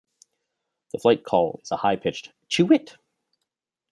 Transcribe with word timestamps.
The 0.93 0.97
flight 0.97 1.23
call 1.23 1.59
is 1.61 1.69
a 1.69 1.77
high-pitched 1.77 2.31
"chi-wit". 2.51 2.97